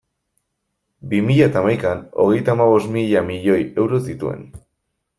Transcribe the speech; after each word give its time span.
Bi 1.11 1.19
mila 1.27 1.51
eta 1.51 1.61
hamaikan, 1.61 2.03
hogeita 2.25 2.57
hamabost 2.57 2.93
mila 2.99 3.25
milioi 3.31 3.63
euro 3.85 4.05
zituen. 4.11 4.47